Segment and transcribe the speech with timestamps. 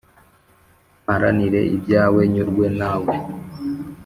[1.03, 3.15] mparanire ibyawe nyurwe na we